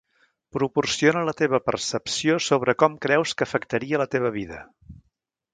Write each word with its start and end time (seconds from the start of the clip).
Proporciona 0.55 1.21
la 1.27 1.35
teva 1.41 1.59
percepció 1.67 2.39
sobre 2.47 2.77
com 2.85 2.97
creus 3.07 3.37
que 3.37 3.49
afectaria 3.49 4.05
la 4.05 4.09
teva 4.17 4.37
vida. 4.43 4.65